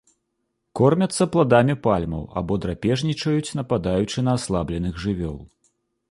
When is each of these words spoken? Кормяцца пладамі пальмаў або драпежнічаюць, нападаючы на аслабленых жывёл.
Кормяцца 0.77 1.25
пладамі 1.33 1.75
пальмаў 1.87 2.23
або 2.41 2.57
драпежнічаюць, 2.63 3.53
нападаючы 3.59 4.17
на 4.29 4.35
аслабленых 4.39 4.93
жывёл. 5.05 5.37